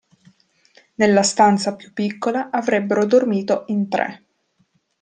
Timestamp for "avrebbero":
2.49-3.05